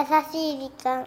[0.00, 1.06] 優しい時間。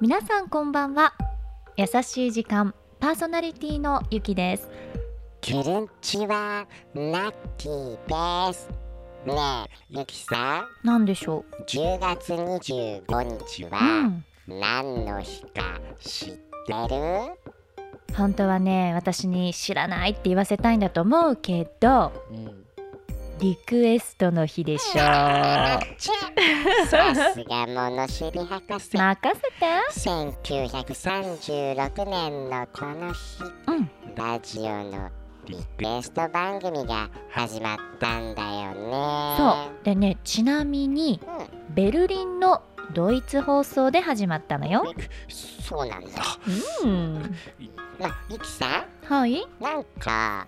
[0.00, 1.14] 皆さんこんばんは。
[1.76, 4.68] 優しい時間パーソナリティのゆきです。
[5.40, 8.68] キルンチはナッキーです。
[9.24, 10.66] ねえゆきさん。
[10.82, 16.38] 何でしょ10月25日う、うはん、何の日か知って
[16.72, 16.78] る？
[18.16, 22.58] 本当はね私に知らないって言わせたいんだと思うけどうん
[23.40, 25.00] リクエストの日でしょ。
[25.00, 26.12] あちゃ
[26.86, 28.96] さすが物知り博士。
[28.96, 29.66] 任せて。
[29.98, 33.90] 1936年のこの日うん。
[34.14, 35.10] ラジオの
[35.48, 39.34] リクエスト番組が始まったんだよね。
[39.36, 39.84] そう。
[39.84, 41.30] でねちなみにう
[41.72, 41.74] ん。
[41.74, 42.62] ベルリンの
[42.94, 44.84] ドイツ放送で始まったのよ。
[45.28, 46.08] そうなんだ。
[46.84, 47.34] うん。
[47.98, 49.40] まあゆきさはい？
[49.40, 50.46] んなんか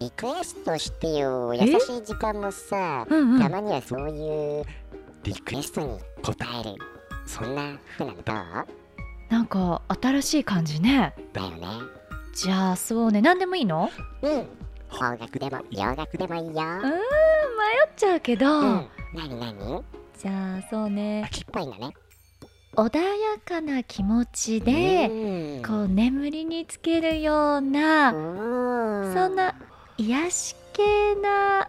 [0.00, 3.42] リクエストしてよ優しい時間もさうんうん。
[3.42, 4.64] たまにはそういう
[5.22, 6.76] リクエストに答える
[7.26, 8.36] そんな風なのどう？
[9.30, 11.14] なんか新しい感じね。
[11.32, 11.66] だよね。
[12.34, 13.22] じゃあそうね。
[13.22, 13.90] 何でもいいの？
[14.22, 14.46] うん。
[14.90, 16.50] 邦楽でも洋楽でもいいよ。
[16.50, 16.58] うん迷
[17.86, 18.86] っちゃうけど、うん。
[19.14, 19.84] 何何？
[20.18, 21.22] じゃあそうね。
[21.26, 21.94] 秋っぽいんだね。
[22.76, 25.62] 穏やかな気持ちで、うん。
[25.62, 29.14] こう眠りにつけるような、うん。
[29.14, 29.54] そんな
[29.96, 31.68] 癒し系な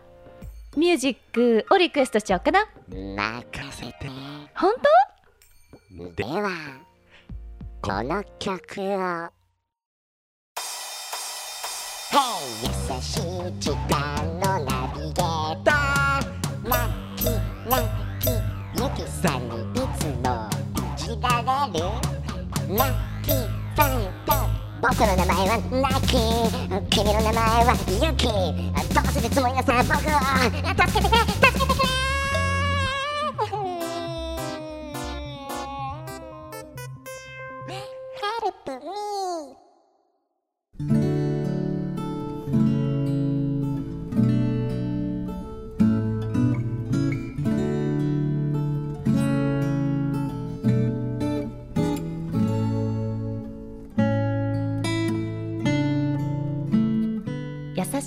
[0.76, 2.66] ミュージックをリクエストしちゃおうかな。
[2.90, 4.10] 任せて。
[4.56, 4.74] 本
[6.16, 6.50] では
[7.82, 9.30] この曲を。
[12.64, 13.22] 優しい
[13.60, 13.76] 時
[21.26, 21.82] いじられ
[22.78, 22.94] ラッ
[23.24, 23.34] キー
[23.76, 24.32] ファイト
[24.82, 26.18] 僕の名前はナッキ。
[26.18, 28.28] ー君の名前はユキ。
[28.94, 30.20] どうするつもりなさ僕を。
[30.36, 31.75] 助けてくれ助けてくれ。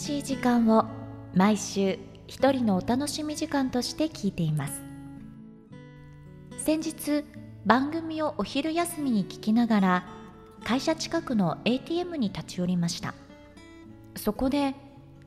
[0.08, 0.86] しい時間を
[1.34, 4.80] 毎週一人のお楽しみ時間として聞いています。
[6.56, 7.24] 先日
[7.66, 10.06] 番組をお昼休みに聞きながら
[10.64, 13.12] 会社近くの ATM に立ち寄りました。
[14.16, 14.74] そこで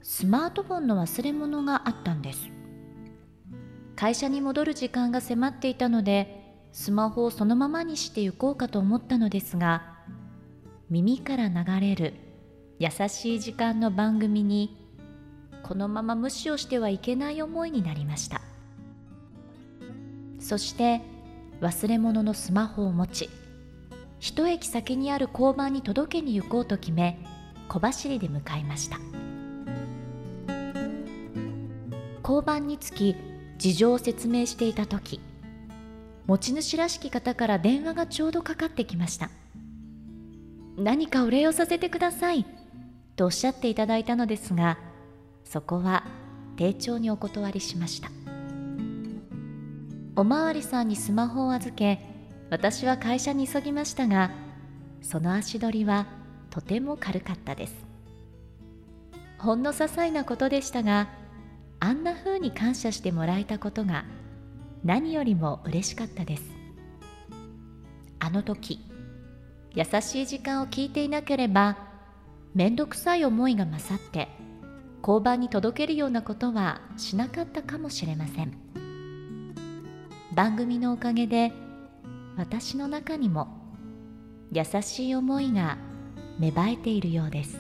[0.02, 2.50] スマートフォンの忘れ物があったんです。
[3.96, 9.94] 会社に戻る時間が迫っていたのでスマホをそのままにして行こうかと思ったのですが
[10.90, 12.31] 耳から流れる
[12.82, 14.76] 優しい時間の番組に
[15.62, 18.42] このまま無視をしてはいけない思いになりました。
[20.40, 21.02] そして
[21.62, 23.30] 忘れ物のスマホを持ち
[24.20, 27.24] 一駅先にある交番に届けに行こうと決め
[27.70, 28.98] 小走りで向かいました。
[32.24, 33.16] 交番に着き
[33.60, 35.20] 事情を説明していた時
[36.26, 39.30] 持ち主らしき方から電話がちょうどかかってきました。
[40.78, 42.61] 何かお礼をさせてください。
[43.22, 44.80] とおっしゃっていただいたのですが
[45.44, 46.06] そこは
[46.58, 48.10] 丁重にお断りしました。
[50.16, 52.00] おまわりさんにスマホを預け
[52.50, 54.32] 私は会社に急ぎましたが
[55.02, 56.08] その足取りは
[56.50, 57.76] とても軽かったです。
[59.38, 61.08] ほんの些細なことでしたが
[61.80, 64.06] あんな風に感謝してもらえたことが
[64.84, 66.44] 何よりも嬉しかったです。
[68.18, 68.80] あの時
[69.76, 71.91] 優しい時間を聞いていなければ
[72.54, 74.28] 面倒くさい思いが勝って
[75.02, 78.54] 交番に届けるようなことはしなかったかもしれません。
[80.34, 81.52] 番組のおかげで
[82.38, 83.48] 私の中にも
[84.52, 85.78] 優しい思いが
[86.40, 87.58] 芽生えているようです。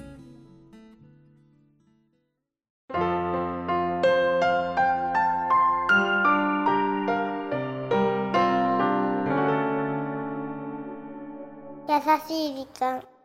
[11.88, 11.98] 優
[12.28, 13.21] しい時間。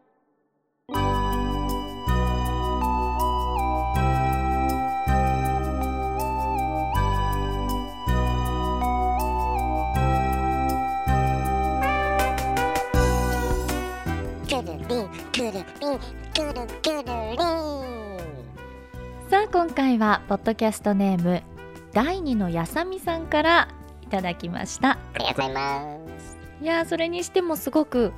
[16.57, 17.37] くるりん
[19.29, 21.43] さあ今回はポッドキャストネーム
[21.93, 23.69] 第二のやさみさんから
[24.03, 24.93] いただきました。
[24.93, 26.39] ありがとうございます。
[26.63, 28.13] いやーそれにしてもすごく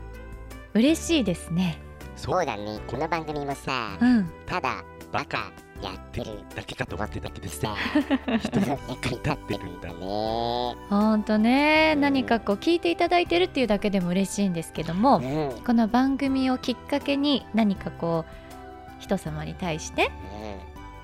[0.75, 1.81] 嬉しいですね。
[2.15, 2.79] そうだね。
[2.87, 4.31] この番組もさうん。
[4.47, 5.51] ただバカ
[5.83, 7.75] やってるだけかと思ってたけどさ
[8.41, 9.95] 人の役に立ってるんだね。
[10.01, 15.63] ほんとね何かこう聞いていただいてるっていうだけでも嬉しいんですけどもうん。
[15.65, 20.11] この番組をきっかけに何かこう人様に対して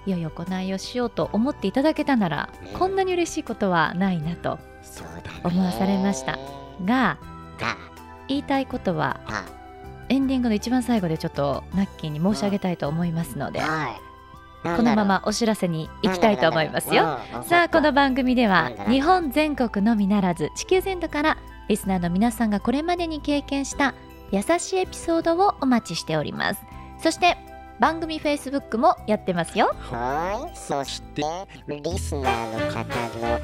[0.07, 2.79] 良い行いをしようと思っていただけたならうん。
[2.79, 4.59] こんなに嬉しいことはないなと
[5.45, 6.39] 思わされました。
[6.85, 7.17] が
[7.59, 7.77] が。
[8.29, 9.45] 言いたいことはあ
[10.09, 14.14] エンディングの一番最後でちょっとナッキーに申し上げたいと思いますのではい
[14.65, 17.19] このままお知らせに行きたいと思いますよ。
[17.43, 21.39] さあこの番組では日本全国のみならず地球全土から
[21.69, 23.95] リスナーの皆さんがこれまでに経験した
[24.31, 26.63] 優しいエピソードをお待ちしております。
[26.99, 27.37] そして
[27.79, 29.75] 番組 Facebook もやってますよ。
[29.81, 30.57] はい。
[30.57, 31.23] そして
[31.69, 32.85] リスナーの方
[33.19, 33.41] の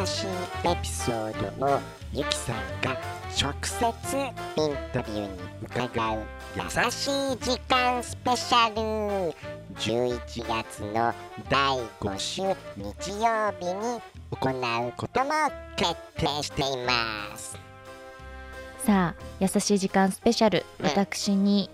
[0.00, 0.26] 優しい
[0.68, 1.80] エピソードを
[2.12, 2.96] ゆきさんが
[3.40, 4.16] 直接
[4.56, 5.28] インタビューに
[5.62, 6.18] 伺う
[6.56, 9.34] 優しい時間スペシャル
[9.80, 11.14] 11月の
[11.48, 12.42] 第5週
[12.76, 14.00] 日曜日に
[14.30, 15.30] 行うことも
[15.74, 17.58] 決定しています。
[18.84, 20.66] さあ優しい時間スペシャル。
[20.82, 21.70] 私に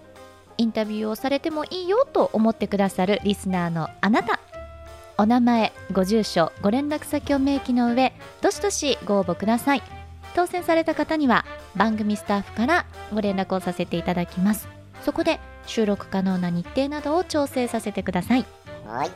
[0.56, 4.38] インタビューをされてもいいよと思ってくださるリスナーのあなた。
[5.18, 9.82] お名前ご住所ご連絡先を明記の上どしどしご応募ください。
[10.36, 11.44] 当選された方には
[11.74, 14.75] 番組スタッフからご連絡をさせていただきます。
[15.06, 18.44] そこで収録可能な日程などを調整させてください。
[18.84, 19.10] はい。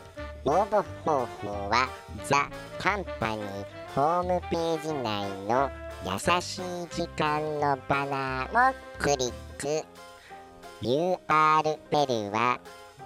[0.45, 1.89] 応募方法は
[2.25, 2.49] ザ・
[2.79, 3.65] カンパニー
[3.97, 5.69] ホームページ内の
[6.07, 6.63] 優しい
[6.95, 9.85] 時間のバナーをクリック。
[10.81, 12.61] URL は